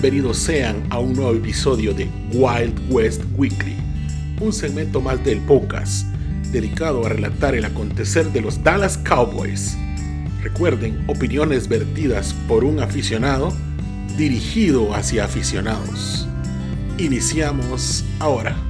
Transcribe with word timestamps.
bienvenidos 0.00 0.38
sean 0.38 0.86
a 0.90 1.00
un 1.00 1.12
nuevo 1.12 1.34
episodio 1.34 1.92
de 1.92 2.08
Wild 2.32 2.78
West 2.88 3.20
Weekly, 3.36 3.74
un 4.40 4.52
segmento 4.52 5.00
más 5.00 5.24
del 5.24 5.40
podcast 5.40 6.06
dedicado 6.52 7.04
a 7.04 7.08
relatar 7.08 7.56
el 7.56 7.64
acontecer 7.64 8.30
de 8.30 8.40
los 8.40 8.62
Dallas 8.62 8.96
Cowboys. 8.98 9.76
Recuerden, 10.40 11.02
opiniones 11.08 11.66
vertidas 11.66 12.32
por 12.46 12.62
un 12.62 12.78
aficionado 12.78 13.52
dirigido 14.16 14.94
hacia 14.94 15.24
aficionados. 15.24 16.28
Iniciamos 16.96 18.04
ahora. 18.20 18.67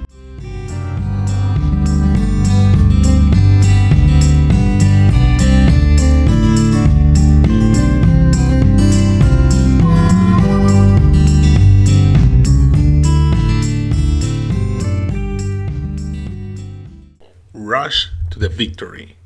The 18.39 18.49
Victory. 18.49 19.17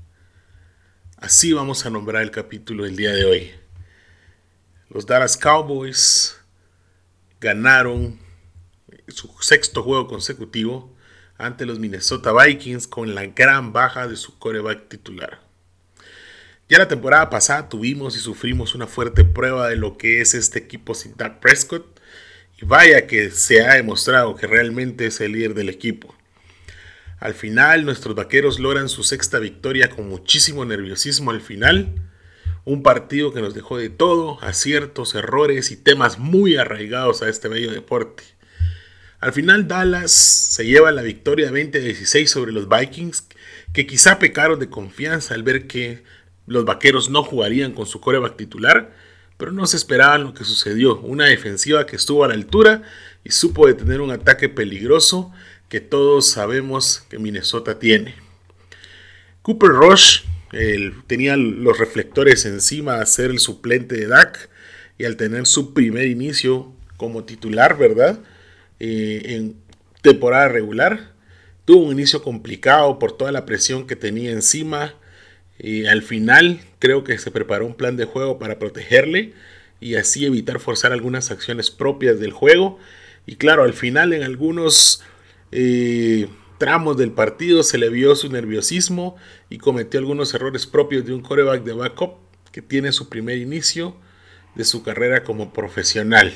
Así 1.18 1.52
vamos 1.52 1.84
a 1.84 1.90
nombrar 1.90 2.22
el 2.22 2.30
capítulo 2.30 2.84
del 2.84 2.96
día 2.96 3.12
de 3.12 3.24
hoy. 3.24 3.52
Los 4.88 5.06
Dallas 5.06 5.36
Cowboys 5.36 6.36
ganaron 7.40 8.18
su 9.08 9.28
sexto 9.40 9.82
juego 9.82 10.08
consecutivo 10.08 10.96
ante 11.36 11.66
los 11.66 11.78
Minnesota 11.78 12.32
Vikings 12.32 12.86
con 12.86 13.14
la 13.14 13.26
gran 13.26 13.72
baja 13.72 14.08
de 14.08 14.16
su 14.16 14.38
coreback 14.38 14.88
titular. 14.88 15.40
Ya 16.68 16.78
la 16.78 16.88
temporada 16.88 17.28
pasada 17.28 17.68
tuvimos 17.68 18.16
y 18.16 18.20
sufrimos 18.20 18.74
una 18.74 18.86
fuerte 18.86 19.24
prueba 19.24 19.68
de 19.68 19.76
lo 19.76 19.98
que 19.98 20.22
es 20.22 20.34
este 20.34 20.58
equipo 20.58 20.94
sin 20.94 21.16
Dak 21.16 21.40
Prescott 21.40 22.00
y 22.60 22.64
vaya 22.64 23.06
que 23.06 23.30
se 23.30 23.62
ha 23.62 23.74
demostrado 23.74 24.36
que 24.36 24.46
realmente 24.46 25.06
es 25.06 25.20
el 25.20 25.32
líder 25.32 25.54
del 25.54 25.68
equipo. 25.68 26.14
Al 27.22 27.34
final, 27.34 27.84
nuestros 27.84 28.16
vaqueros 28.16 28.58
logran 28.58 28.88
su 28.88 29.04
sexta 29.04 29.38
victoria 29.38 29.90
con 29.90 30.08
muchísimo 30.08 30.64
nerviosismo 30.64 31.30
al 31.30 31.40
final. 31.40 31.94
Un 32.64 32.82
partido 32.82 33.32
que 33.32 33.40
nos 33.40 33.54
dejó 33.54 33.78
de 33.78 33.90
todo, 33.90 34.42
aciertos, 34.42 35.14
errores 35.14 35.70
y 35.70 35.76
temas 35.76 36.18
muy 36.18 36.56
arraigados 36.56 37.22
a 37.22 37.28
este 37.28 37.46
bello 37.46 37.70
deporte. 37.70 38.24
Al 39.20 39.32
final, 39.32 39.68
Dallas 39.68 40.10
se 40.10 40.66
lleva 40.66 40.90
la 40.90 41.02
victoria 41.02 41.52
20-16 41.52 42.26
sobre 42.26 42.50
los 42.50 42.68
Vikings, 42.68 43.28
que 43.72 43.86
quizá 43.86 44.18
pecaron 44.18 44.58
de 44.58 44.68
confianza 44.68 45.34
al 45.34 45.44
ver 45.44 45.68
que 45.68 46.02
los 46.48 46.64
vaqueros 46.64 47.08
no 47.08 47.22
jugarían 47.22 47.70
con 47.72 47.86
su 47.86 48.00
coreback 48.00 48.36
titular, 48.36 48.96
pero 49.36 49.52
no 49.52 49.66
se 49.66 49.76
esperaban 49.76 50.24
lo 50.24 50.34
que 50.34 50.42
sucedió. 50.42 50.98
Una 50.98 51.26
defensiva 51.26 51.86
que 51.86 51.94
estuvo 51.94 52.24
a 52.24 52.28
la 52.28 52.34
altura 52.34 52.82
y 53.22 53.30
supo 53.30 53.68
detener 53.68 54.00
un 54.00 54.10
ataque 54.10 54.48
peligroso 54.48 55.32
que 55.72 55.80
todos 55.80 56.28
sabemos 56.28 57.06
que 57.08 57.18
Minnesota 57.18 57.78
tiene. 57.78 58.14
Cooper 59.40 59.70
Rush 59.70 60.20
tenía 61.06 61.34
los 61.38 61.78
reflectores 61.78 62.44
encima 62.44 62.96
a 62.96 63.06
ser 63.06 63.30
el 63.30 63.38
suplente 63.38 63.96
de 63.96 64.06
Dak 64.06 64.50
y 64.98 65.06
al 65.06 65.16
tener 65.16 65.46
su 65.46 65.72
primer 65.72 66.08
inicio 66.08 66.74
como 66.98 67.24
titular, 67.24 67.78
¿verdad? 67.78 68.20
Eh, 68.80 69.22
en 69.24 69.56
temporada 70.02 70.48
regular, 70.48 71.14
tuvo 71.64 71.86
un 71.86 71.92
inicio 71.92 72.22
complicado 72.22 72.98
por 72.98 73.16
toda 73.16 73.32
la 73.32 73.46
presión 73.46 73.86
que 73.86 73.96
tenía 73.96 74.30
encima. 74.30 74.94
Y 75.58 75.86
al 75.86 76.02
final 76.02 76.60
creo 76.80 77.02
que 77.02 77.16
se 77.16 77.30
preparó 77.30 77.64
un 77.64 77.76
plan 77.76 77.96
de 77.96 78.04
juego 78.04 78.38
para 78.38 78.58
protegerle 78.58 79.32
y 79.80 79.94
así 79.94 80.26
evitar 80.26 80.60
forzar 80.60 80.92
algunas 80.92 81.30
acciones 81.30 81.70
propias 81.70 82.20
del 82.20 82.32
juego. 82.32 82.78
Y 83.24 83.36
claro, 83.36 83.62
al 83.62 83.72
final 83.72 84.12
en 84.12 84.22
algunos 84.22 85.02
tramos 86.58 86.96
del 86.96 87.12
partido 87.12 87.62
se 87.62 87.78
le 87.78 87.88
vio 87.88 88.14
su 88.14 88.30
nerviosismo 88.30 89.16
y 89.50 89.58
cometió 89.58 90.00
algunos 90.00 90.32
errores 90.32 90.66
propios 90.66 91.04
de 91.04 91.12
un 91.12 91.20
coreback 91.20 91.62
de 91.64 91.72
backup 91.72 92.14
que 92.52 92.62
tiene 92.62 92.92
su 92.92 93.08
primer 93.08 93.38
inicio 93.38 93.96
de 94.54 94.64
su 94.64 94.82
carrera 94.82 95.24
como 95.24 95.52
profesional. 95.52 96.32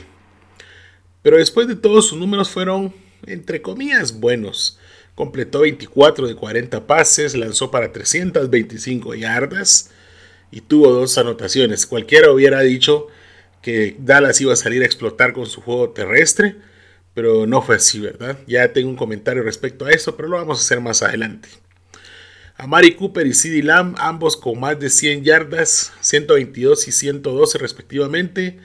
Pero 1.22 1.38
después 1.38 1.68
de 1.68 1.76
todo 1.76 2.02
sus 2.02 2.18
números 2.18 2.50
fueron, 2.50 2.94
entre 3.26 3.62
comillas, 3.62 4.18
buenos. 4.18 4.78
Completó 5.14 5.60
24 5.60 6.28
de 6.28 6.34
40 6.34 6.86
pases, 6.86 7.34
lanzó 7.34 7.70
para 7.70 7.92
325 7.92 9.14
yardas 9.14 9.90
y 10.50 10.60
tuvo 10.60 10.92
dos 10.92 11.18
anotaciones. 11.18 11.86
Cualquiera 11.86 12.30
hubiera 12.30 12.60
dicho 12.60 13.08
que 13.62 13.96
Dallas 13.98 14.40
iba 14.40 14.52
a 14.52 14.56
salir 14.56 14.82
a 14.82 14.86
explotar 14.86 15.32
con 15.32 15.46
su 15.46 15.60
juego 15.60 15.90
terrestre, 15.90 16.56
pero 17.16 17.46
no 17.46 17.62
fue 17.62 17.76
así, 17.76 17.98
¿verdad? 17.98 18.36
Ya 18.46 18.74
tengo 18.74 18.90
un 18.90 18.96
comentario 18.96 19.42
respecto 19.42 19.86
a 19.86 19.90
eso, 19.90 20.18
pero 20.18 20.28
lo 20.28 20.36
vamos 20.36 20.58
a 20.58 20.60
hacer 20.60 20.82
más 20.82 21.02
adelante. 21.02 21.48
Amari 22.58 22.94
Cooper 22.94 23.26
y 23.26 23.32
CeeDee 23.32 23.62
Lamb, 23.62 23.96
ambos 23.98 24.36
con 24.36 24.60
más 24.60 24.78
de 24.78 24.90
100 24.90 25.24
yardas, 25.24 25.94
122 26.02 26.88
y 26.88 26.92
112 26.92 27.56
respectivamente. 27.56 28.58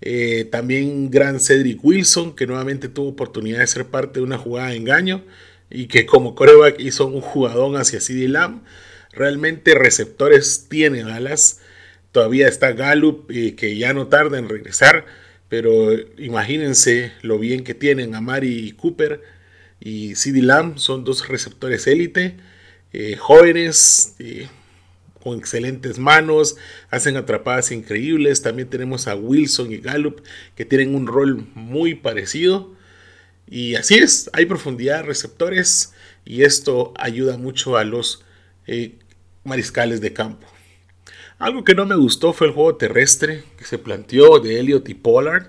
Eh, 0.00 0.48
también 0.50 1.10
gran 1.10 1.40
Cedric 1.40 1.84
Wilson, 1.84 2.34
que 2.34 2.46
nuevamente 2.46 2.88
tuvo 2.88 3.10
oportunidad 3.10 3.58
de 3.58 3.66
ser 3.66 3.84
parte 3.84 4.18
de 4.18 4.24
una 4.24 4.38
jugada 4.38 4.70
de 4.70 4.76
engaño 4.76 5.22
y 5.68 5.86
que 5.86 6.06
como 6.06 6.34
coreback 6.34 6.80
hizo 6.80 7.06
un 7.06 7.20
jugadón 7.20 7.76
hacia 7.76 8.00
CeeDee 8.00 8.28
Lamb. 8.28 8.62
Realmente 9.12 9.74
receptores 9.74 10.68
tiene 10.70 11.02
Dallas. 11.02 11.60
Todavía 12.12 12.48
está 12.48 12.72
Gallup, 12.72 13.30
eh, 13.30 13.54
que 13.54 13.76
ya 13.76 13.92
no 13.92 14.06
tarda 14.06 14.38
en 14.38 14.48
regresar 14.48 15.04
pero 15.56 15.92
imagínense 16.18 17.12
lo 17.22 17.38
bien 17.38 17.62
que 17.62 17.74
tienen 17.74 18.16
a 18.16 18.20
Mari 18.20 18.72
Cooper 18.72 19.22
y 19.78 20.16
CD 20.16 20.42
Lamb. 20.42 20.78
Son 20.78 21.04
dos 21.04 21.28
receptores 21.28 21.86
élite, 21.86 22.38
eh, 22.92 23.14
jóvenes, 23.14 24.16
eh, 24.18 24.48
con 25.22 25.38
excelentes 25.38 26.00
manos, 26.00 26.56
hacen 26.90 27.16
atrapadas 27.16 27.70
increíbles. 27.70 28.42
También 28.42 28.68
tenemos 28.68 29.06
a 29.06 29.14
Wilson 29.14 29.70
y 29.70 29.76
Gallup 29.76 30.22
que 30.56 30.64
tienen 30.64 30.92
un 30.92 31.06
rol 31.06 31.46
muy 31.54 31.94
parecido. 31.94 32.74
Y 33.48 33.76
así 33.76 33.94
es, 33.94 34.28
hay 34.32 34.46
profundidad 34.46 34.96
de 34.96 35.02
receptores 35.04 35.92
y 36.24 36.42
esto 36.42 36.92
ayuda 36.96 37.38
mucho 37.38 37.76
a 37.76 37.84
los 37.84 38.24
eh, 38.66 38.96
mariscales 39.44 40.00
de 40.00 40.12
campo. 40.12 40.48
Algo 41.44 41.62
que 41.62 41.74
no 41.74 41.84
me 41.84 41.94
gustó 41.94 42.32
fue 42.32 42.46
el 42.46 42.54
juego 42.54 42.76
terrestre 42.76 43.44
que 43.58 43.66
se 43.66 43.76
planteó 43.76 44.40
de 44.40 44.58
Elliot 44.60 44.88
y 44.88 44.94
Pollard. 44.94 45.48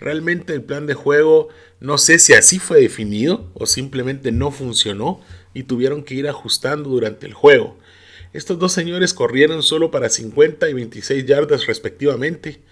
Realmente 0.00 0.54
el 0.54 0.62
plan 0.62 0.86
de 0.86 0.94
juego 0.94 1.50
no 1.80 1.98
sé 1.98 2.18
si 2.18 2.32
así 2.32 2.58
fue 2.58 2.80
definido 2.80 3.50
o 3.52 3.66
simplemente 3.66 4.32
no 4.32 4.50
funcionó 4.50 5.20
y 5.52 5.64
tuvieron 5.64 6.02
que 6.02 6.14
ir 6.14 6.28
ajustando 6.28 6.88
durante 6.88 7.26
el 7.26 7.34
juego. 7.34 7.76
Estos 8.32 8.58
dos 8.58 8.72
señores 8.72 9.12
corrieron 9.12 9.62
solo 9.62 9.90
para 9.90 10.08
50 10.08 10.66
y 10.66 10.72
26 10.72 11.26
yardas 11.26 11.66
respectivamente, 11.66 12.62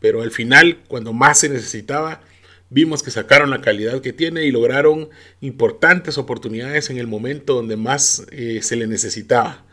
pero 0.00 0.22
al 0.22 0.32
final, 0.32 0.80
cuando 0.88 1.12
más 1.12 1.38
se 1.38 1.50
necesitaba, 1.50 2.20
vimos 2.68 3.04
que 3.04 3.12
sacaron 3.12 3.48
la 3.48 3.60
calidad 3.60 4.00
que 4.00 4.12
tiene 4.12 4.44
y 4.44 4.50
lograron 4.50 5.08
importantes 5.40 6.18
oportunidades 6.18 6.90
en 6.90 6.98
el 6.98 7.06
momento 7.06 7.54
donde 7.54 7.76
más 7.76 8.26
eh, 8.32 8.58
se 8.60 8.74
le 8.74 8.88
necesitaba 8.88 9.66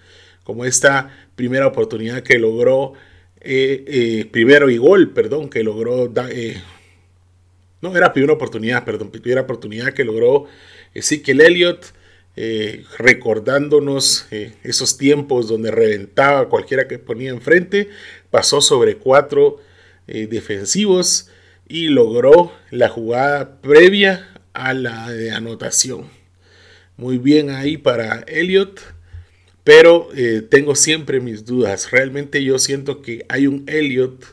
como 0.44 0.66
esta 0.66 1.10
primera 1.36 1.68
oportunidad 1.68 2.24
que 2.24 2.40
logró, 2.40 2.94
eh, 3.42 3.86
eh, 3.88 4.26
primero 4.32 4.70
y 4.70 4.78
gol, 4.78 5.12
perdón, 5.14 5.50
que 5.50 5.64
logró, 5.64 6.12
eh, 6.30 6.62
no 7.82 7.96
era 7.96 8.12
primera 8.14 8.34
oportunidad, 8.34 8.84
perdón, 8.84 9.12
primera 9.12 9.42
oportunidad 9.42 9.94
que 9.94 10.04
logró 10.04 10.46
Ezekiel 10.94 11.42
Elliott, 11.42 11.86
recordándonos 12.98 14.28
esos 14.64 14.98
tiempos 14.98 15.50
donde 15.50 15.72
reventaba 15.72 16.48
cualquiera 16.48 16.88
que 16.88 16.98
ponía 16.98 17.32
enfrente, 17.32 17.90
pasó 18.32 18.62
sobre 18.62 18.96
cuatro 18.96 19.58
defensivos 20.08 21.30
y 21.68 21.90
logró 21.90 22.54
la 22.72 22.88
jugada 22.88 23.62
previa 23.62 24.30
a 24.54 24.74
la 24.74 25.12
de 25.12 25.32
anotación. 25.32 26.10
Muy 26.96 27.18
bien 27.18 27.50
ahí 27.50 27.78
para 27.78 28.24
Elliott 28.28 28.82
pero 29.70 30.10
eh, 30.16 30.42
tengo 30.42 30.74
siempre 30.74 31.20
mis 31.20 31.46
dudas. 31.46 31.92
Realmente 31.92 32.44
yo 32.44 32.58
siento 32.58 33.04
que 33.04 33.24
hay 33.30 33.46
un 33.46 33.66
Elliot 33.68 34.26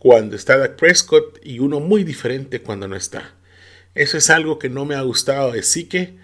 cuando 0.00 0.34
está 0.34 0.58
Dak 0.58 0.74
Prescott 0.74 1.38
y 1.44 1.60
uno 1.60 1.78
muy 1.78 2.02
diferente 2.02 2.60
cuando 2.60 2.88
no 2.88 2.96
está. 2.96 3.36
Eso 3.94 4.18
es 4.18 4.28
algo 4.28 4.58
que 4.58 4.68
no 4.68 4.84
me 4.84 4.96
ha 4.96 5.02
gustado 5.02 5.52
de 5.52 5.62
que 5.88 6.16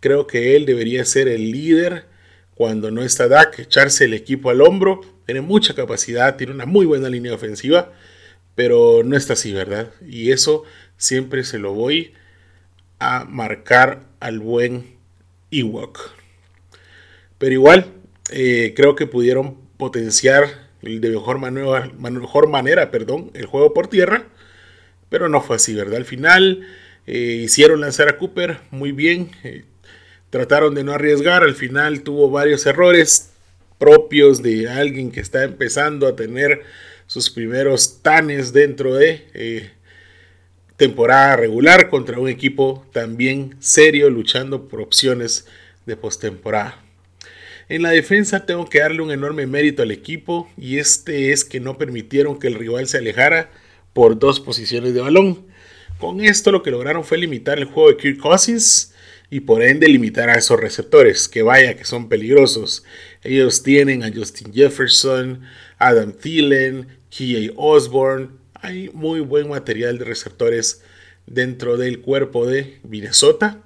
Creo 0.00 0.26
que 0.26 0.56
él 0.56 0.64
debería 0.64 1.04
ser 1.04 1.28
el 1.28 1.50
líder 1.50 2.06
cuando 2.54 2.90
no 2.90 3.02
está 3.02 3.28
Dak, 3.28 3.58
echarse 3.58 4.06
el 4.06 4.14
equipo 4.14 4.48
al 4.48 4.62
hombro. 4.62 5.02
Tiene 5.26 5.42
mucha 5.42 5.74
capacidad, 5.74 6.36
tiene 6.36 6.54
una 6.54 6.64
muy 6.64 6.86
buena 6.86 7.10
línea 7.10 7.34
ofensiva, 7.34 7.92
pero 8.54 9.02
no 9.04 9.14
está 9.14 9.34
así, 9.34 9.52
¿verdad? 9.52 9.92
Y 10.08 10.30
eso 10.30 10.62
siempre 10.96 11.44
se 11.44 11.58
lo 11.58 11.74
voy 11.74 12.14
a 12.98 13.26
marcar 13.26 14.06
al 14.20 14.38
buen 14.38 14.96
Ewok. 15.50 16.23
Pero 17.44 17.52
igual, 17.52 17.92
eh, 18.30 18.72
creo 18.74 18.96
que 18.96 19.06
pudieron 19.06 19.58
potenciar 19.76 20.70
de 20.80 21.10
mejor, 21.10 22.48
manera, 22.48 22.90
perdón, 22.90 23.30
el 23.34 23.44
juego 23.44 23.74
por 23.74 23.88
tierra. 23.88 24.28
pero 25.10 25.28
no 25.28 25.42
fue 25.42 25.56
así, 25.56 25.74
¿verdad? 25.74 25.96
Al 25.96 26.06
final 26.06 26.66
eh, 27.06 27.42
hicieron 27.44 27.82
lanzar 27.82 28.08
a 28.08 28.16
Cooper 28.16 28.60
muy 28.70 28.92
bien, 28.92 29.30
eh, 29.42 29.64
trataron 30.30 30.74
de 30.74 30.84
no 30.84 30.92
arriesgar, 30.92 31.42
al 31.42 31.54
final 31.54 32.00
tuvo 32.02 32.30
varios 32.30 32.64
errores 32.64 33.32
propios 33.76 34.42
de 34.42 34.70
alguien 34.70 35.10
que 35.12 35.20
está 35.20 35.44
empezando 35.44 36.06
a 36.06 36.16
tener 36.16 36.62
sus 37.06 37.28
primeros 37.28 38.00
tanes 38.00 38.54
dentro 38.54 38.94
de 38.94 39.70
temporada 40.78 41.36
regular 41.36 41.90
contra 41.90 42.18
un 42.18 42.30
equipo 42.30 42.86
también 42.94 43.54
serio 43.58 44.08
luchando 44.08 44.66
por 44.66 44.80
opciones 44.80 45.46
de 45.84 45.94
postemporada. 45.98 46.83
En 47.68 47.82
la 47.82 47.90
defensa 47.90 48.44
tengo 48.44 48.68
que 48.68 48.80
darle 48.80 49.00
un 49.00 49.10
enorme 49.10 49.46
mérito 49.46 49.82
al 49.82 49.90
equipo 49.90 50.50
y 50.58 50.78
este 50.78 51.32
es 51.32 51.44
que 51.44 51.60
no 51.60 51.78
permitieron 51.78 52.38
que 52.38 52.48
el 52.48 52.56
rival 52.56 52.86
se 52.88 52.98
alejara 52.98 53.50
por 53.94 54.18
dos 54.18 54.38
posiciones 54.40 54.92
de 54.92 55.00
balón. 55.00 55.46
Con 55.98 56.20
esto 56.20 56.52
lo 56.52 56.62
que 56.62 56.70
lograron 56.70 57.04
fue 57.04 57.16
limitar 57.16 57.58
el 57.58 57.64
juego 57.64 57.88
de 57.90 57.96
Kirk 57.96 58.18
Cousins 58.18 58.92
y 59.30 59.40
por 59.40 59.62
ende 59.62 59.88
limitar 59.88 60.28
a 60.28 60.36
esos 60.36 60.60
receptores, 60.60 61.28
que 61.28 61.42
vaya 61.42 61.74
que 61.74 61.84
son 61.84 62.08
peligrosos. 62.10 62.84
Ellos 63.22 63.62
tienen 63.62 64.02
a 64.02 64.12
Justin 64.12 64.52
Jefferson, 64.52 65.40
Adam 65.78 66.12
Thielen, 66.12 66.88
K.A. 67.10 67.52
Osborne. 67.56 68.28
Hay 68.54 68.90
muy 68.92 69.20
buen 69.20 69.48
material 69.48 69.98
de 69.98 70.04
receptores 70.04 70.82
dentro 71.26 71.78
del 71.78 72.00
cuerpo 72.00 72.46
de 72.46 72.78
Minnesota. 72.82 73.63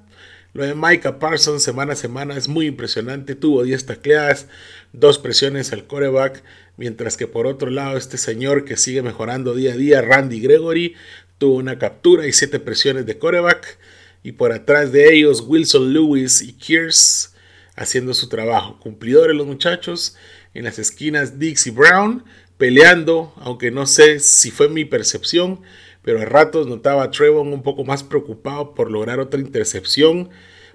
Lo 0.58 0.66
de 0.66 0.74
Micah 0.74 1.20
Parsons 1.20 1.62
semana 1.62 1.92
a 1.92 1.96
semana 1.96 2.36
es 2.36 2.48
muy 2.48 2.66
impresionante. 2.66 3.36
Tuvo 3.36 3.62
10 3.62 3.86
tacleadas, 3.86 4.48
dos 4.92 5.20
presiones 5.20 5.72
al 5.72 5.86
coreback, 5.86 6.42
mientras 6.76 7.16
que 7.16 7.28
por 7.28 7.46
otro 7.46 7.70
lado 7.70 7.96
este 7.96 8.18
señor 8.18 8.64
que 8.64 8.76
sigue 8.76 9.02
mejorando 9.02 9.54
día 9.54 9.74
a 9.74 9.76
día, 9.76 10.02
Randy 10.02 10.40
Gregory, 10.40 10.96
tuvo 11.38 11.54
una 11.54 11.78
captura 11.78 12.26
y 12.26 12.32
7 12.32 12.58
presiones 12.58 13.06
de 13.06 13.18
coreback. 13.18 13.78
Y 14.24 14.32
por 14.32 14.50
atrás 14.50 14.90
de 14.90 15.14
ellos 15.14 15.44
Wilson 15.46 15.92
Lewis 15.92 16.42
y 16.42 16.54
Kears 16.54 17.34
haciendo 17.76 18.12
su 18.12 18.28
trabajo. 18.28 18.80
Cumplidores 18.80 19.36
los 19.36 19.46
muchachos. 19.46 20.16
En 20.54 20.64
las 20.64 20.80
esquinas 20.80 21.38
Dixie 21.38 21.70
Brown 21.70 22.24
peleando, 22.56 23.32
aunque 23.36 23.70
no 23.70 23.86
sé 23.86 24.18
si 24.18 24.50
fue 24.50 24.68
mi 24.68 24.84
percepción, 24.84 25.60
pero 26.08 26.22
a 26.22 26.24
ratos 26.24 26.66
notaba 26.66 27.02
a 27.02 27.10
Trevon 27.10 27.52
un 27.52 27.62
poco 27.62 27.84
más 27.84 28.02
preocupado 28.02 28.72
por 28.72 28.90
lograr 28.90 29.20
otra 29.20 29.40
intercepción 29.40 30.30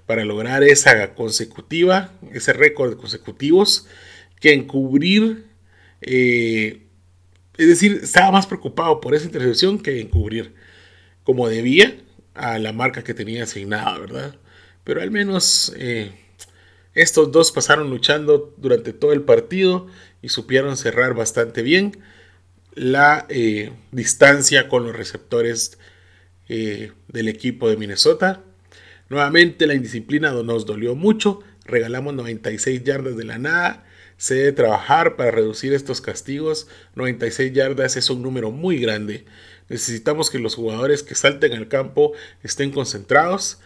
para 0.06 0.24
lograr 0.24 0.62
esa 0.62 1.12
consecutiva, 1.16 2.12
ese 2.32 2.52
récord 2.52 2.90
de 2.90 2.96
consecutivos, 2.96 3.88
que 4.38 4.52
encubrir, 4.52 5.46
eh, 6.02 6.84
es 7.56 7.66
decir, 7.66 7.98
estaba 8.00 8.30
más 8.30 8.46
preocupado 8.46 9.00
por 9.00 9.12
esa 9.12 9.24
intercepción 9.24 9.80
que 9.80 10.00
encubrir 10.00 10.54
como 11.24 11.48
debía 11.48 11.96
a 12.34 12.60
la 12.60 12.72
marca 12.72 13.02
que 13.02 13.12
tenía 13.12 13.42
asignada, 13.42 13.98
¿verdad? 13.98 14.36
Pero 14.84 15.02
al 15.02 15.10
menos 15.10 15.74
eh, 15.76 16.12
estos 16.94 17.32
dos 17.32 17.50
pasaron 17.50 17.90
luchando 17.90 18.54
durante 18.56 18.92
todo 18.92 19.12
el 19.12 19.22
partido 19.22 19.88
y 20.22 20.28
supieron 20.28 20.76
cerrar 20.76 21.14
bastante 21.14 21.62
bien 21.62 22.04
la 22.74 23.26
eh, 23.28 23.72
distancia 23.92 24.68
con 24.68 24.84
los 24.84 24.96
receptores 24.96 25.78
eh, 26.48 26.92
del 27.08 27.28
equipo 27.28 27.68
de 27.68 27.76
Minnesota. 27.76 28.42
Nuevamente 29.08 29.66
la 29.66 29.74
indisciplina 29.74 30.32
nos 30.32 30.66
dolió 30.66 30.94
mucho. 30.94 31.40
Regalamos 31.64 32.14
96 32.14 32.84
yardas 32.84 33.16
de 33.16 33.24
la 33.24 33.38
nada. 33.38 33.84
Se 34.16 34.34
debe 34.34 34.52
trabajar 34.52 35.16
para 35.16 35.30
reducir 35.30 35.72
estos 35.72 36.00
castigos. 36.00 36.68
96 36.94 37.52
yardas 37.52 37.96
es 37.96 38.10
un 38.10 38.22
número 38.22 38.50
muy 38.50 38.78
grande. 38.78 39.24
Necesitamos 39.68 40.30
que 40.30 40.38
los 40.38 40.54
jugadores 40.54 41.02
que 41.02 41.14
salten 41.14 41.52
al 41.52 41.68
campo 41.68 42.12
estén 42.42 42.70
concentrados. 42.70 43.58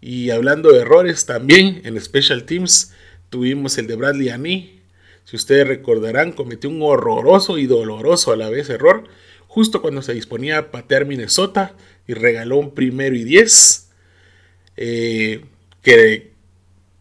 Y 0.00 0.30
hablando 0.30 0.72
de 0.72 0.80
errores, 0.80 1.26
también 1.26 1.80
en 1.84 2.00
Special 2.00 2.44
Teams 2.44 2.92
tuvimos 3.30 3.78
el 3.78 3.86
de 3.86 3.96
Bradley 3.96 4.28
Annie, 4.28 4.75
si 5.26 5.34
ustedes 5.34 5.66
recordarán, 5.66 6.30
cometió 6.30 6.70
un 6.70 6.80
horroroso 6.82 7.58
y 7.58 7.66
doloroso 7.66 8.32
a 8.32 8.36
la 8.36 8.48
vez 8.48 8.70
error 8.70 9.04
justo 9.56 9.82
cuando 9.82 10.02
se 10.02 10.14
disponía 10.14 10.58
a 10.58 10.70
patear 10.70 11.04
Minnesota 11.04 11.74
y 12.06 12.14
regaló 12.14 12.58
un 12.58 12.74
primero 12.74 13.16
y 13.16 13.24
diez 13.24 13.88
eh, 14.76 15.46
que 15.82 16.30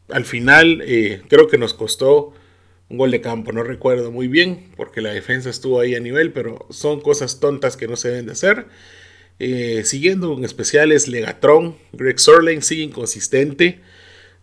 al 0.10 0.26
final 0.26 0.82
eh, 0.86 1.22
creo 1.28 1.48
que 1.48 1.60
nos 1.60 1.76
costó 1.76 2.34
un 2.90 2.98
gol 2.98 3.12
de 3.12 3.22
campo, 3.22 3.52
no 3.52 3.62
recuerdo 3.62 4.12
muy 4.12 4.28
bien 4.28 4.72
porque 4.76 5.02
la 5.02 5.12
defensa 5.12 5.50
estuvo 5.52 5.80
ahí 5.80 5.94
a 5.94 6.00
nivel, 6.00 6.32
pero 6.32 6.66
son 6.72 7.02
cosas 7.02 7.40
tontas 7.40 7.78
que 7.78 7.88
no 7.88 7.96
se 7.96 8.08
deben 8.08 8.26
de 8.26 8.32
hacer. 8.32 8.66
Eh, 9.38 9.82
siguiendo 9.84 10.34
en 10.34 10.46
especiales 10.46 11.08
Legatron, 11.08 11.76
Greg 11.94 12.20
Sorlane 12.20 12.64
sigue 12.64 12.82
inconsistente. 12.82 13.82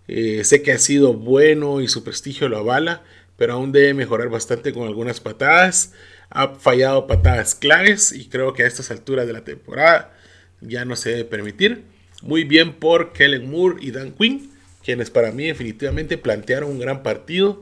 sé 0.06 0.62
que 0.62 0.72
ha 0.72 0.78
sido 0.78 1.14
bueno 1.14 1.80
y 1.80 1.88
su 1.88 2.04
prestigio 2.04 2.48
lo 2.48 2.58
avala, 2.58 3.04
pero 3.36 3.54
aún 3.54 3.72
debe 3.72 3.94
mejorar 3.94 4.28
bastante 4.28 4.72
con 4.72 4.86
algunas 4.86 5.20
patadas. 5.20 5.92
Ha 6.30 6.54
fallado 6.54 7.06
patadas 7.06 7.54
claves 7.54 8.12
y 8.12 8.28
creo 8.28 8.52
que 8.52 8.62
a 8.62 8.66
estas 8.66 8.90
alturas 8.90 9.26
de 9.26 9.32
la 9.32 9.44
temporada 9.44 10.14
ya 10.60 10.84
no 10.84 10.96
se 10.96 11.10
debe 11.10 11.24
permitir. 11.24 11.84
Muy 12.22 12.44
bien 12.44 12.74
por 12.74 13.12
Kellen 13.12 13.50
Moore 13.50 13.78
y 13.80 13.90
Dan 13.90 14.12
Quinn, 14.12 14.52
quienes 14.84 15.10
para 15.10 15.32
mí 15.32 15.46
definitivamente 15.46 16.18
plantearon 16.18 16.70
un 16.70 16.78
gran 16.78 17.02
partido 17.02 17.60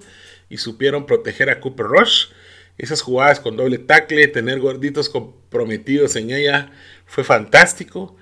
y 0.49 0.59
supieron 0.59 1.07
proteger 1.07 1.49
a 1.49 1.61
Cooper 1.61 1.87
Rush. 1.87 2.27
Esas 2.77 3.03
jugadas 3.03 3.41
con 3.41 3.57
doble 3.57 3.79
tackle, 3.79 4.27
tener 4.29 4.61
gorditos 4.61 5.09
comprometidos 5.09 6.17
en 6.17 6.31
ella 6.31 6.73
fue 7.07 7.25
fantástico. 7.25 8.17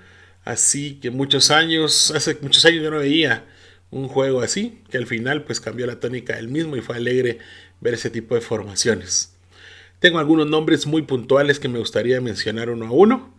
Así 0.45 0.95
que 0.95 1.11
muchos 1.11 1.51
años, 1.51 2.11
hace 2.11 2.37
muchos 2.41 2.65
años 2.65 2.83
yo 2.83 2.91
no 2.91 2.99
veía 2.99 3.45
un 3.91 4.07
juego 4.07 4.41
así, 4.41 4.81
que 4.89 4.97
al 4.97 5.07
final 5.07 5.43
pues 5.43 5.59
cambió 5.59 5.87
la 5.87 5.99
tónica 5.99 6.35
del 6.35 6.47
mismo 6.47 6.75
y 6.75 6.81
fue 6.81 6.95
alegre 6.97 7.39
ver 7.81 7.95
ese 7.95 8.09
tipo 8.09 8.35
de 8.35 8.41
formaciones. 8.41 9.33
Tengo 9.99 10.19
algunos 10.19 10.47
nombres 10.47 10.85
muy 10.87 11.01
puntuales 11.01 11.59
que 11.59 11.67
me 11.67 11.79
gustaría 11.79 12.21
mencionar 12.21 12.69
uno 12.69 12.87
a 12.87 12.91
uno. 12.91 13.35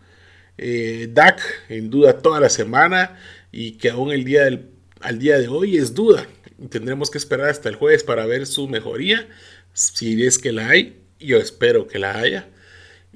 Eh, 0.57 1.09
Dak, 1.11 1.41
en 1.69 1.89
duda 1.89 2.19
toda 2.19 2.39
la 2.39 2.49
semana 2.49 3.17
y 3.51 3.73
que 3.73 3.89
aún 3.89 4.11
el 4.11 4.23
día 4.23 4.43
del, 4.43 4.69
al 4.99 5.17
día 5.17 5.39
de 5.39 5.47
hoy 5.47 5.77
es 5.77 5.93
duda. 5.93 6.27
Tendremos 6.69 7.09
que 7.09 7.17
esperar 7.17 7.49
hasta 7.49 7.69
el 7.69 7.75
jueves 7.75 8.03
para 8.03 8.25
ver 8.27 8.45
su 8.45 8.67
mejoría, 8.67 9.27
si 9.73 10.23
es 10.23 10.37
que 10.37 10.51
la 10.51 10.69
hay. 10.69 10.99
Yo 11.19 11.37
espero 11.37 11.87
que 11.87 11.97
la 11.97 12.17
haya. 12.17 12.47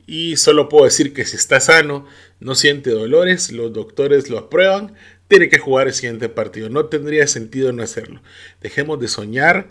Y 0.07 0.37
solo 0.37 0.69
puedo 0.69 0.85
decir 0.85 1.13
que 1.13 1.25
si 1.25 1.35
está 1.35 1.59
sano, 1.59 2.07
no 2.39 2.55
siente 2.55 2.91
dolores, 2.91 3.51
los 3.51 3.73
doctores 3.73 4.29
lo 4.29 4.37
aprueban, 4.37 4.95
tiene 5.27 5.49
que 5.49 5.59
jugar 5.59 5.87
el 5.87 5.93
siguiente 5.93 6.29
partido. 6.29 6.69
No 6.69 6.85
tendría 6.85 7.27
sentido 7.27 7.71
no 7.71 7.83
hacerlo. 7.83 8.21
Dejemos 8.61 8.99
de 8.99 9.07
soñar 9.07 9.69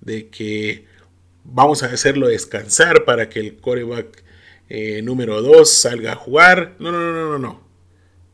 de 0.00 0.28
que 0.28 0.86
vamos 1.44 1.82
a 1.82 1.86
hacerlo 1.86 2.28
descansar 2.28 3.04
para 3.04 3.28
que 3.28 3.40
el 3.40 3.56
coreback 3.56 4.22
eh, 4.68 5.02
número 5.02 5.42
2 5.42 5.70
salga 5.70 6.12
a 6.12 6.16
jugar. 6.16 6.76
No, 6.78 6.92
no, 6.92 7.12
no, 7.12 7.28
no, 7.30 7.38
no. 7.38 7.62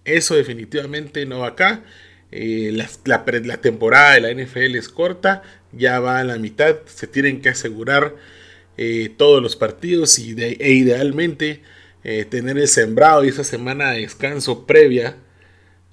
Eso 0.04 0.34
definitivamente 0.34 1.26
no 1.26 1.40
va 1.40 1.48
acá. 1.48 1.84
Eh, 2.30 2.72
la, 2.72 3.56
temporada 3.60 4.14
de 4.14 4.20
la 4.20 4.30
NFL 4.32 4.76
es 4.76 4.88
corta, 4.88 5.42
ya 5.72 6.00
va 6.00 6.20
a 6.20 6.24
la 6.24 6.38
mitad. 6.38 6.76
Se 6.86 7.06
tienen 7.06 7.40
que 7.40 7.48
asegurar 7.50 8.14
eh, 8.76 9.10
todos 9.16 9.42
los 9.42 9.56
partidos 9.56 10.18
y 10.18 10.36
e 10.38 10.72
idealmente 10.72 11.62
tener 12.30 12.56
el 12.56 12.68
sembrado 12.68 13.22
y 13.22 13.28
esa 13.28 13.44
semana 13.44 13.90
de 13.90 14.00
descanso 14.00 14.66
previa 14.66 15.16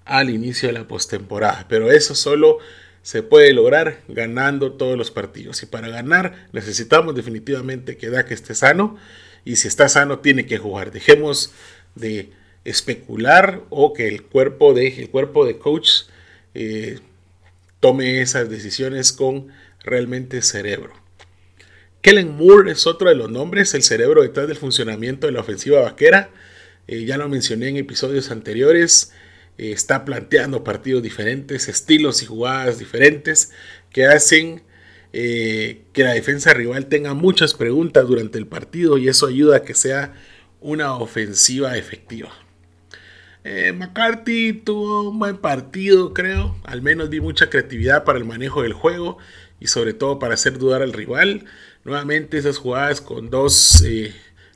al 0.05 0.29
inicio 0.29 0.69
de 0.69 0.73
la 0.73 0.87
postemporada. 0.87 1.65
Pero 1.67 1.91
eso 1.91 2.15
solo 2.15 2.59
se 3.01 3.21
puede 3.21 3.53
lograr 3.53 4.01
ganando 4.07 4.73
todos 4.73 4.97
los 4.97 5.11
partidos. 5.11 5.61
Y 5.63 5.65
para 5.65 5.89
ganar 5.89 6.47
necesitamos 6.53 7.15
definitivamente 7.15 7.97
que 7.97 8.09
Dak 8.09 8.31
esté 8.31 8.55
sano. 8.55 8.97
Y 9.43 9.57
si 9.57 9.67
está 9.67 9.89
sano 9.89 10.19
tiene 10.19 10.45
que 10.45 10.57
jugar. 10.57 10.91
Dejemos 10.91 11.51
de 11.95 12.31
especular 12.63 13.61
o 13.69 13.93
que 13.93 14.07
el 14.07 14.23
cuerpo 14.23 14.73
de, 14.73 14.87
el 14.87 15.09
cuerpo 15.09 15.45
de 15.45 15.57
coach 15.57 16.03
eh, 16.53 16.99
tome 17.79 18.21
esas 18.21 18.49
decisiones 18.49 19.13
con 19.13 19.49
realmente 19.83 20.41
cerebro. 20.41 20.93
Kellen 22.01 22.35
Moore 22.35 22.71
es 22.71 22.85
otro 22.87 23.09
de 23.09 23.15
los 23.15 23.31
nombres, 23.31 23.73
el 23.73 23.83
cerebro 23.83 24.21
detrás 24.21 24.47
del 24.47 24.57
funcionamiento 24.57 25.27
de 25.27 25.33
la 25.33 25.41
ofensiva 25.41 25.81
vaquera. 25.81 26.29
Eh, 26.87 27.05
ya 27.05 27.17
lo 27.17 27.29
mencioné 27.29 27.69
en 27.69 27.77
episodios 27.77 28.31
anteriores. 28.31 29.11
Eh, 29.57 29.71
está 29.71 30.03
planteando 30.03 30.63
partidos 30.63 31.01
diferentes, 31.01 31.69
estilos 31.69 32.21
y 32.21 32.25
jugadas 32.25 32.77
diferentes 32.77 33.51
que 33.89 34.05
hacen 34.05 34.63
eh, 35.13 35.83
que 35.93 36.03
la 36.03 36.13
defensa 36.13 36.53
rival 36.53 36.87
tenga 36.87 37.13
muchas 37.13 37.53
preguntas 37.53 38.05
durante 38.05 38.37
el 38.37 38.47
partido 38.47 38.97
y 38.97 39.07
eso 39.07 39.27
ayuda 39.27 39.57
a 39.57 39.61
que 39.61 39.73
sea 39.73 40.13
una 40.59 40.95
ofensiva 40.95 41.77
efectiva. 41.77 42.31
Eh, 43.45 43.71
McCarthy 43.71 44.53
tuvo 44.53 45.09
un 45.09 45.19
buen 45.19 45.37
partido, 45.37 46.13
creo. 46.13 46.57
Al 46.63 46.81
menos 46.81 47.09
vi 47.09 47.21
mucha 47.21 47.49
creatividad 47.49 48.03
para 48.03 48.17
el 48.17 48.25
manejo 48.25 48.63
del 48.63 48.73
juego 48.73 49.19
y 49.59 49.67
sobre 49.67 49.93
todo 49.93 50.19
para 50.19 50.33
hacer 50.33 50.57
dudar 50.57 50.81
al 50.81 50.91
rival. 50.91 51.45
Nuevamente 51.85 52.37
esas 52.37 52.57
jugadas 52.57 52.99
con 52.99 53.29
dos 53.29 53.83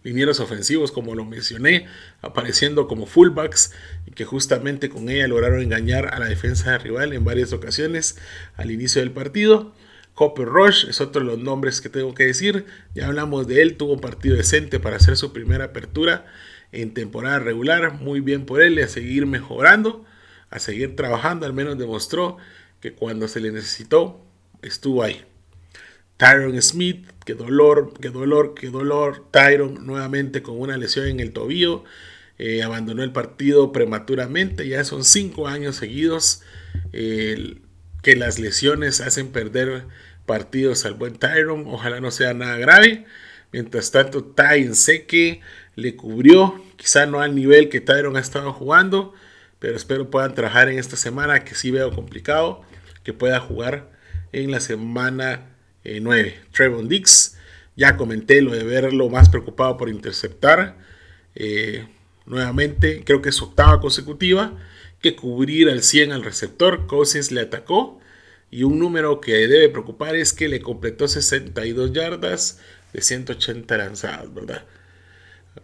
linieros 0.03 0.39
ofensivos, 0.39 0.91
como 0.91 1.15
lo 1.15 1.25
mencioné, 1.25 1.87
apareciendo 2.21 2.87
como 2.87 3.05
fullbacks 3.05 3.73
y 4.05 4.11
que 4.11 4.25
justamente 4.25 4.89
con 4.89 5.09
ella 5.09 5.27
lograron 5.27 5.61
engañar 5.61 6.13
a 6.13 6.19
la 6.19 6.27
defensa 6.27 6.77
rival 6.77 7.13
en 7.13 7.23
varias 7.23 7.53
ocasiones 7.53 8.17
al 8.55 8.71
inicio 8.71 9.01
del 9.01 9.11
partido. 9.11 9.73
Copper 10.13 10.47
Rush 10.47 10.85
es 10.89 10.99
otro 10.99 11.21
de 11.21 11.27
los 11.27 11.39
nombres 11.39 11.79
que 11.79 11.87
tengo 11.87 12.13
que 12.13 12.25
decir. 12.25 12.65
Ya 12.93 13.07
hablamos 13.07 13.47
de 13.47 13.61
él, 13.61 13.77
tuvo 13.77 13.93
un 13.93 14.01
partido 14.01 14.35
decente 14.35 14.79
para 14.79 14.97
hacer 14.97 15.15
su 15.15 15.31
primera 15.31 15.65
apertura 15.65 16.25
en 16.71 16.93
temporada 16.93 17.39
regular. 17.39 17.93
Muy 17.93 18.19
bien 18.19 18.45
por 18.45 18.61
él 18.61 18.77
a 18.79 18.87
seguir 18.87 19.25
mejorando, 19.25 20.05
a 20.49 20.59
seguir 20.59 20.95
trabajando. 20.95 21.45
Al 21.45 21.53
menos 21.53 21.77
demostró 21.77 22.37
que 22.81 22.93
cuando 22.93 23.29
se 23.29 23.39
le 23.39 23.51
necesitó, 23.51 24.25
estuvo 24.61 25.03
ahí. 25.03 25.23
Tyron 26.19 26.61
Smith, 26.61 27.07
qué 27.23 27.33
dolor, 27.33 27.93
qué 28.01 28.09
dolor, 28.09 28.53
qué 28.53 28.69
dolor. 28.69 29.25
Tyron 29.31 29.87
nuevamente 29.87 30.43
con 30.43 30.59
una 30.59 30.75
lesión 30.75 31.07
en 31.07 31.21
el 31.21 31.31
tobillo. 31.31 31.85
Eh, 32.37 32.61
abandonó 32.61 33.03
el 33.03 33.13
partido 33.13 33.71
prematuramente. 33.71 34.67
Ya 34.67 34.83
son 34.83 35.05
cinco 35.05 35.47
años 35.47 35.77
seguidos 35.77 36.41
que 36.91 38.15
las 38.17 38.37
lesiones 38.37 38.99
hacen 38.99 39.29
perder 39.29 39.85
partidos 40.25 40.83
al 40.83 40.95
buen 40.95 41.15
Tyron. 41.15 41.63
Ojalá 41.67 42.01
no 42.01 42.11
sea 42.11 42.33
nada 42.33 42.57
grave. 42.57 43.05
Mientras 43.53 43.91
tanto, 43.91 44.25
Ty 44.25 44.75
Seque 44.75 45.39
le 45.75 45.95
cubrió. 45.95 46.61
Quizá 46.75 47.05
no 47.05 47.21
al 47.21 47.33
nivel 47.33 47.69
que 47.69 47.79
Tyron 47.79 48.17
ha 48.17 48.19
estado 48.19 48.51
jugando. 48.51 49.13
Pero 49.59 49.77
espero 49.77 50.09
puedan 50.09 50.35
trabajar 50.35 50.67
en 50.67 50.79
esta 50.79 50.97
semana 50.97 51.45
que 51.45 51.55
sí 51.55 51.71
veo 51.71 51.91
complicado. 51.91 52.61
Que 53.05 53.13
pueda 53.13 53.39
jugar 53.39 53.89
en 54.33 54.51
la 54.51 54.59
semana 54.59 55.45
9. 55.83 56.27
Eh, 56.27 56.39
Trevon 56.51 56.87
Dix, 56.87 57.37
ya 57.75 57.97
comenté 57.97 58.41
lo 58.41 58.51
de 58.51 58.63
verlo 58.63 59.09
más 59.09 59.29
preocupado 59.29 59.77
por 59.77 59.89
interceptar. 59.89 60.77
Eh, 61.35 61.87
nuevamente, 62.25 63.03
creo 63.05 63.21
que 63.21 63.29
es 63.29 63.41
octava 63.41 63.79
consecutiva. 63.79 64.57
Que 65.01 65.15
cubrir 65.15 65.69
al 65.69 65.81
100 65.81 66.11
al 66.11 66.23
receptor. 66.23 66.87
Cousins 66.87 67.31
le 67.31 67.41
atacó. 67.41 67.99
Y 68.51 68.63
un 68.63 68.79
número 68.79 69.21
que 69.21 69.47
debe 69.47 69.69
preocupar 69.69 70.15
es 70.15 70.33
que 70.33 70.49
le 70.49 70.61
completó 70.61 71.07
62 71.07 71.93
yardas 71.93 72.59
de 72.93 73.01
180 73.01 73.77
lanzadas, 73.77 74.33
¿verdad? 74.33 74.65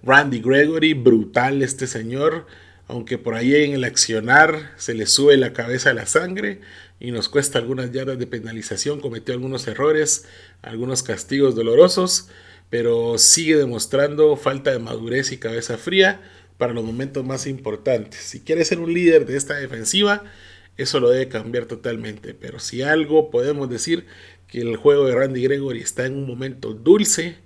Randy 0.03 0.39
Gregory, 0.39 0.93
brutal 0.93 1.62
este 1.62 1.88
señor 1.88 2.45
aunque 2.88 3.18
por 3.18 3.36
ahí 3.36 3.56
en 3.56 3.74
el 3.74 3.84
accionar 3.84 4.74
se 4.77 4.94
le 4.94 5.06
sube 5.08 5.38
la 5.38 5.54
cabeza 5.54 5.89
a 5.89 5.94
la 5.94 6.06
sangre 6.06 6.62
y 7.00 7.12
nos 7.12 7.30
cuesta 7.30 7.60
algunas 7.60 7.92
yardas 7.92 8.20
de 8.20 8.27
penalización, 8.27 9.00
cometió 9.00 9.34
algunos 9.34 9.68
errores, 9.68 10.25
algunos 10.62 11.04
castigos 11.04 11.56
dolorosos, 11.56 12.30
pero 12.70 13.18
sigue 13.18 13.58
demostrando 13.58 14.36
falta 14.38 14.72
de 14.72 14.80
madurez 14.80 15.32
y 15.32 15.38
cabeza 15.38 15.77
fría 15.77 16.22
para 16.58 16.74
los 16.74 16.84
momentos 16.84 17.25
más 17.25 17.48
importantes. 17.48 18.22
Si 18.22 18.42
quiere 18.42 18.65
ser 18.65 18.80
un 18.80 18.94
líder 18.94 19.25
de 19.25 19.38
esta 19.38 19.56
defensiva, 19.56 20.24
eso 20.77 21.00
lo 21.00 21.10
debe 21.10 21.27
cambiar 21.27 21.65
totalmente, 21.65 22.34
pero 22.34 22.60
si 22.60 22.82
algo 22.82 23.30
podemos 23.30 23.70
decir 23.70 24.06
que 24.48 24.62
el 24.62 24.75
juego 24.75 25.06
de 25.06 25.15
Randy 25.15 25.42
Gregory 25.42 25.82
está 25.82 26.06
en 26.06 26.15
un 26.15 26.27
momento 26.27 26.74
dulce, 26.74 27.38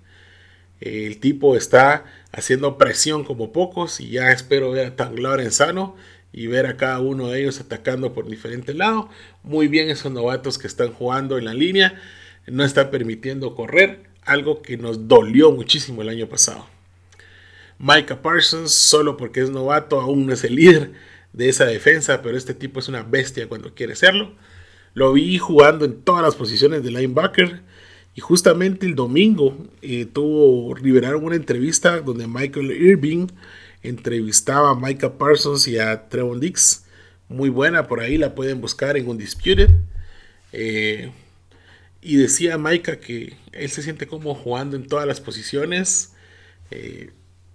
el 0.81 1.19
tipo 1.19 1.55
está 1.55 2.05
haciendo 2.31 2.77
presión 2.77 3.23
como 3.23 3.51
pocos 3.51 3.99
y 3.99 4.11
ya 4.11 4.31
espero 4.31 4.71
ver 4.71 4.87
a 4.87 4.95
Tanglar 4.95 5.41
en 5.41 5.51
sano 5.51 5.95
y 6.31 6.47
ver 6.47 6.67
a 6.67 6.77
cada 6.77 6.99
uno 6.99 7.27
de 7.29 7.41
ellos 7.41 7.59
atacando 7.59 8.13
por 8.13 8.27
diferente 8.27 8.73
lado. 8.73 9.09
Muy 9.43 9.67
bien 9.67 9.89
esos 9.89 10.11
novatos 10.11 10.57
que 10.57 10.67
están 10.67 10.93
jugando 10.93 11.37
en 11.37 11.45
la 11.45 11.53
línea, 11.53 11.99
no 12.47 12.63
están 12.63 12.91
permitiendo 12.91 13.55
correr, 13.55 14.03
algo 14.23 14.61
que 14.61 14.77
nos 14.77 15.07
dolió 15.07 15.51
muchísimo 15.51 16.01
el 16.01 16.09
año 16.09 16.27
pasado. 16.27 16.67
Micah 17.79 18.21
Parsons, 18.21 18.71
solo 18.71 19.17
porque 19.17 19.41
es 19.41 19.49
novato, 19.49 19.99
aún 19.99 20.25
no 20.25 20.33
es 20.33 20.43
el 20.43 20.55
líder 20.55 20.91
de 21.33 21.49
esa 21.49 21.65
defensa, 21.65 22.21
pero 22.21 22.37
este 22.37 22.53
tipo 22.53 22.79
es 22.79 22.87
una 22.87 23.03
bestia 23.03 23.47
cuando 23.47 23.73
quiere 23.73 23.95
serlo. 23.95 24.35
Lo 24.93 25.13
vi 25.13 25.37
jugando 25.37 25.85
en 25.85 26.01
todas 26.01 26.23
las 26.23 26.35
posiciones 26.35 26.83
de 26.83 26.91
linebacker 26.91 27.61
y 28.19 28.21
justamente 28.21 28.85
el 28.85 28.95
domingo 28.95 29.57
eh, 29.81 30.05
tuvo, 30.05 30.75
liberaron 30.75 31.23
una 31.23 31.37
entrevista 31.37 32.01
donde 32.01 32.27
Michael 32.27 32.69
Irving 32.69 33.27
entrevistaba 33.81 34.71
a 34.71 34.75
Micah 34.75 35.17
Parsons 35.17 35.65
y 35.69 35.77
a 35.77 36.09
Trevon 36.09 36.41
Dix. 36.41 36.83
Muy 37.29 37.47
buena, 37.47 37.87
por 37.87 38.01
ahí 38.01 38.17
la 38.17 38.35
pueden 38.35 38.59
buscar 38.59 38.97
en 38.97 39.07
Undisputed. 39.07 39.69
Eh, 40.51 41.13
y 42.01 42.17
decía 42.17 42.57
Micah 42.57 42.99
que 42.99 43.37
él 43.53 43.69
se 43.69 43.83
siente 43.83 44.05
como 44.05 44.35
jugando 44.35 44.75
en 44.75 44.89
todas 44.89 45.07
las 45.07 45.21
posiciones. 45.21 46.11
Eh, 46.71 47.11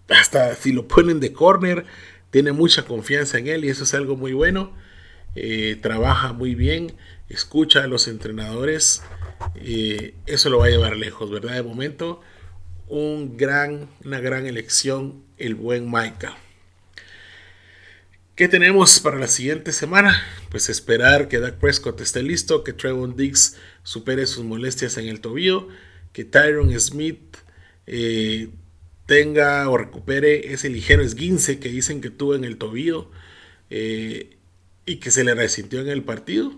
hasta 0.08 0.54
si 0.54 0.72
lo 0.72 0.88
ponen 0.88 1.20
de 1.20 1.34
corner, 1.34 1.84
tiene 2.30 2.52
mucha 2.52 2.86
confianza 2.86 3.36
en 3.36 3.48
él 3.48 3.66
y 3.66 3.68
eso 3.68 3.84
es 3.84 3.92
algo 3.92 4.16
muy 4.16 4.32
bueno. 4.32 4.72
trabaja 5.82 6.32
muy 6.32 6.54
bien, 6.54 6.94
escucha 7.28 7.84
a 7.84 7.86
los 7.86 8.08
entrenadores 8.08 9.02
eso 9.54 10.50
lo 10.50 10.58
va 10.58 10.66
a 10.66 10.70
llevar 10.70 10.96
lejos, 10.96 11.30
¿verdad? 11.30 11.54
De 11.54 11.62
momento, 11.62 12.20
un 12.88 13.36
gran, 13.36 13.88
una 14.04 14.20
gran 14.20 14.46
elección, 14.46 15.22
el 15.38 15.54
buen 15.54 15.90
Maika. 15.90 16.36
¿Qué 18.36 18.48
tenemos 18.48 18.98
para 18.98 19.18
la 19.18 19.28
siguiente 19.28 19.70
semana? 19.70 20.20
Pues 20.50 20.68
esperar 20.68 21.28
que 21.28 21.38
Dak 21.38 21.54
Prescott 21.58 22.00
esté 22.00 22.20
listo, 22.20 22.64
que 22.64 22.72
Trevon 22.72 23.16
Diggs 23.16 23.56
supere 23.84 24.26
sus 24.26 24.44
molestias 24.44 24.98
en 24.98 25.06
el 25.06 25.20
tobillo, 25.20 25.68
que 26.12 26.24
Tyron 26.24 26.76
Smith 26.80 27.36
eh, 27.86 28.48
tenga 29.06 29.68
o 29.68 29.76
recupere 29.76 30.52
ese 30.52 30.68
ligero 30.68 31.02
esguince 31.02 31.60
que 31.60 31.68
dicen 31.68 32.00
que 32.00 32.10
tuvo 32.10 32.34
en 32.34 32.42
el 32.44 32.58
tobillo 32.58 33.08
eh, 33.70 34.36
y 34.84 34.96
que 34.96 35.12
se 35.12 35.22
le 35.22 35.34
resintió 35.36 35.80
en 35.80 35.88
el 35.88 36.02
partido. 36.02 36.52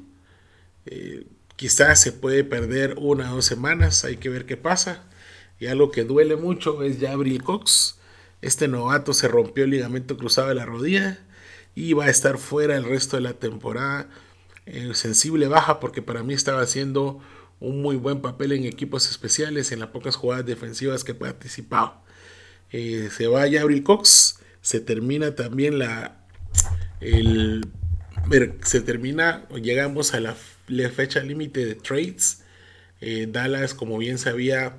Eh, 0.87 1.27
Quizás 1.57 2.01
se 2.01 2.13
puede 2.13 2.45
perder 2.45 2.95
una 2.99 3.33
o 3.33 3.37
dos 3.37 3.47
semanas, 3.47 4.05
hay 4.05 4.19
que 4.19 4.29
ver 4.29 4.47
qué 4.47 4.57
pasa. 4.57 5.05
Y 5.59 5.67
algo 5.67 5.91
que 5.91 6.05
duele 6.05 6.37
mucho 6.37 6.83
es 6.83 7.01
Jabril 7.01 7.43
Cox. 7.43 7.97
Este 8.43 8.69
novato 8.69 9.15
se 9.15 9.29
rompió 9.29 9.65
el 9.65 9.71
ligamento 9.71 10.17
cruzado 10.17 10.49
de 10.49 10.55
la 10.55 10.67
rodilla 10.67 11.19
y 11.75 11.95
va 11.95 12.05
a 12.07 12.11
estar 12.11 12.39
fuera 12.39 12.77
el 12.77 12.85
resto 12.85 13.17
de 13.17 13.23
la 13.23 13.35
temporada. 13.35 14.09
en 14.67 14.95
sensible 14.95 15.49
baja 15.49 15.81
porque 15.81 16.03
para 16.03 16.23
mí 16.25 16.35
estaba 16.35 16.61
haciendo 16.61 17.21
un 17.61 17.83
muy 17.83 17.97
buen 17.97 18.21
papel 18.21 18.53
en 18.53 18.65
equipos 18.65 19.09
especiales 19.09 19.73
en 19.73 19.81
las 19.81 19.91
pocas 19.91 20.17
jugadas 20.17 20.45
defensivas 20.45 21.05
que 21.05 21.15
participaba. 21.15 22.03
Eh, 22.73 23.09
se 23.17 23.29
va 23.29 23.51
Jabril 23.51 23.83
Cox, 23.83 24.41
se 24.61 24.81
termina 24.81 25.35
también 25.35 25.79
la 25.79 26.27
el, 27.01 27.69
se 28.63 28.81
termina 28.81 29.47
llegamos 29.63 30.15
a 30.15 30.21
la 30.21 30.35
la 30.69 30.91
fecha 30.91 31.21
límite 31.21 31.65
de 31.65 31.75
trades. 31.75 32.45
Eh, 33.01 33.27
Dallas, 33.31 33.75
como 33.75 33.99
bien 33.99 34.19
se 34.19 34.31
había 34.31 34.79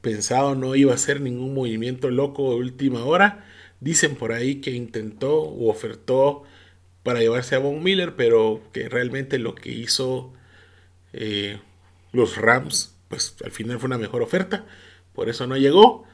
pensado, 0.00 0.54
no 0.54 0.74
iba 0.76 0.92
a 0.92 0.96
hacer 0.96 1.20
ningún 1.20 1.54
movimiento 1.54 2.10
loco 2.10 2.50
de 2.50 2.56
última 2.56 3.04
hora. 3.04 3.44
Dicen 3.80 4.16
por 4.16 4.32
ahí 4.32 4.56
que 4.60 4.72
intentó 4.72 5.40
o 5.42 5.70
ofertó 5.70 6.44
para 7.02 7.20
llevarse 7.20 7.54
a 7.54 7.58
Von 7.58 7.82
Miller, 7.82 8.16
pero 8.16 8.62
que 8.72 8.88
realmente 8.88 9.38
lo 9.38 9.54
que 9.54 9.70
hizo 9.70 10.32
eh, 11.12 11.60
los 12.12 12.36
Rams, 12.36 12.94
pues 13.08 13.36
al 13.44 13.52
final 13.52 13.78
fue 13.78 13.86
una 13.88 13.98
mejor 13.98 14.22
oferta, 14.22 14.66
por 15.14 15.28
eso 15.28 15.46
no 15.46 15.56
llegó. 15.56 16.04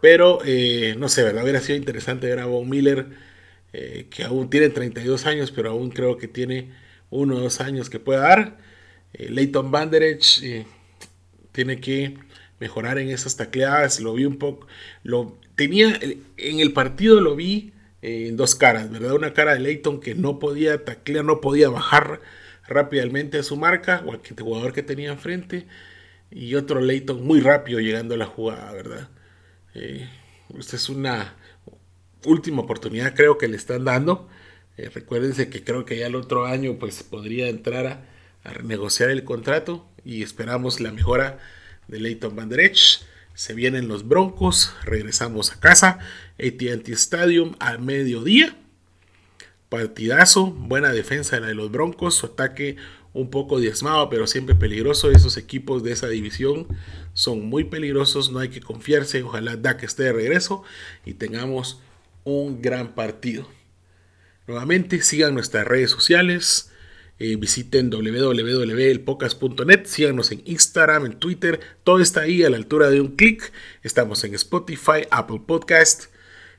Pero 0.00 0.40
eh, 0.44 0.94
no 0.98 1.08
sé, 1.08 1.22
¿verdad? 1.24 1.44
Hubiera 1.44 1.60
sido 1.60 1.78
interesante 1.78 2.26
ver 2.26 2.40
a 2.40 2.46
Von 2.46 2.68
Miller, 2.68 3.08
que 3.72 4.22
aún 4.22 4.50
tiene 4.50 4.68
32 4.68 5.26
años, 5.26 5.50
pero 5.50 5.70
aún 5.70 5.90
creo 5.90 6.16
que 6.16 6.28
tiene 6.28 6.70
uno 7.14 7.36
o 7.36 7.40
dos 7.40 7.60
años 7.60 7.88
que 7.88 8.00
pueda 8.00 8.20
dar. 8.20 8.58
Eh, 9.12 9.28
Leighton 9.30 9.70
Banderech 9.70 10.42
eh, 10.42 10.66
tiene 11.52 11.80
que 11.80 12.18
mejorar 12.60 12.98
en 12.98 13.08
esas 13.10 13.36
tacleadas. 13.36 14.00
Lo 14.00 14.14
vi 14.14 14.24
un 14.24 14.38
poco. 14.38 14.66
Lo 15.02 15.38
tenía 15.54 15.98
en 16.36 16.60
el 16.60 16.72
partido 16.72 17.20
lo 17.20 17.36
vi 17.36 17.72
eh, 18.02 18.26
en 18.28 18.36
dos 18.36 18.54
caras, 18.54 18.90
¿verdad? 18.90 19.14
Una 19.14 19.32
cara 19.32 19.54
de 19.54 19.60
Leighton 19.60 20.00
que 20.00 20.14
no 20.14 20.38
podía 20.38 20.84
taclear, 20.84 21.24
no 21.24 21.40
podía 21.40 21.68
bajar 21.68 22.20
rápidamente 22.66 23.38
a 23.38 23.42
su 23.42 23.56
marca 23.56 24.02
o 24.06 24.12
al 24.12 24.20
jugador 24.38 24.72
que 24.72 24.82
tenía 24.82 25.10
enfrente. 25.10 25.66
Y 26.30 26.56
otro 26.56 26.80
Leighton 26.80 27.24
muy 27.24 27.40
rápido 27.40 27.78
llegando 27.78 28.14
a 28.14 28.18
la 28.18 28.26
jugada, 28.26 28.72
¿verdad? 28.72 29.08
esta 30.56 30.76
es 30.76 30.88
una 30.88 31.34
última 32.24 32.62
oportunidad, 32.62 33.14
creo 33.14 33.38
que 33.38 33.48
le 33.48 33.56
están 33.56 33.84
dando. 33.84 34.28
Eh, 34.76 34.90
recuérdense 34.92 35.48
que 35.48 35.62
creo 35.62 35.84
que 35.84 35.98
ya 35.98 36.06
el 36.06 36.16
otro 36.16 36.46
año 36.46 36.78
pues 36.78 37.02
podría 37.02 37.48
entrar 37.48 37.86
a, 37.86 38.62
negociar 38.62 39.10
el 39.10 39.24
contrato 39.24 39.86
y 40.04 40.22
esperamos 40.22 40.80
la 40.80 40.92
mejora 40.92 41.38
de 41.88 42.00
Leighton 42.00 42.36
Van 42.36 42.48
Der 42.48 42.72
Se 43.34 43.54
vienen 43.54 43.88
los 43.88 44.06
Broncos, 44.06 44.74
regresamos 44.84 45.52
a 45.52 45.60
casa, 45.60 45.98
AT&T 46.38 46.92
Stadium 46.92 47.54
al 47.58 47.80
mediodía. 47.80 48.56
Partidazo, 49.70 50.46
buena 50.46 50.92
defensa 50.92 51.36
de 51.36 51.40
la 51.42 51.48
de 51.48 51.54
los 51.54 51.70
Broncos, 51.70 52.16
su 52.16 52.26
ataque 52.26 52.76
un 53.14 53.30
poco 53.30 53.60
diezmado, 53.60 54.10
pero 54.10 54.26
siempre 54.26 54.54
peligroso. 54.54 55.10
Esos 55.10 55.36
equipos 55.36 55.82
de 55.82 55.92
esa 55.92 56.08
división 56.08 56.66
son 57.14 57.46
muy 57.46 57.64
peligrosos, 57.64 58.30
no 58.30 58.40
hay 58.40 58.50
que 58.50 58.60
confiarse. 58.60 59.22
Ojalá 59.22 59.56
Dak 59.56 59.82
esté 59.84 60.02
de 60.04 60.12
regreso 60.12 60.64
y 61.06 61.14
tengamos 61.14 61.80
un 62.24 62.60
gran 62.60 62.94
partido. 62.94 63.48
Nuevamente 64.46 65.00
sigan 65.00 65.34
nuestras 65.34 65.66
redes 65.66 65.90
sociales. 65.90 66.70
Eh, 67.18 67.36
visiten 67.36 67.90
www.elpocas.net, 67.90 69.86
síganos 69.86 70.32
en 70.32 70.42
Instagram, 70.46 71.06
en 71.06 71.18
Twitter, 71.20 71.60
todo 71.84 72.00
está 72.00 72.22
ahí 72.22 72.42
a 72.42 72.50
la 72.50 72.56
altura 72.56 72.90
de 72.90 73.00
un 73.00 73.14
clic. 73.14 73.52
Estamos 73.84 74.24
en 74.24 74.34
Spotify, 74.34 75.06
Apple 75.10 75.40
Podcast, 75.46 76.06